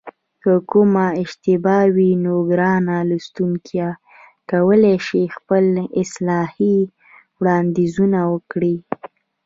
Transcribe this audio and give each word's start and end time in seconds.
که 0.41 0.51
کومه 0.69 1.05
اشتباه 1.23 1.83
وي 1.95 2.11
نو 2.23 2.33
ګران 2.49 2.85
لوستونکي 3.09 3.77
کولای 4.51 4.97
شي 5.07 5.23
خپل 5.35 5.65
اصلاحي 6.01 6.77
وړاندیزونه 7.39 8.19
وکړي 8.33 8.75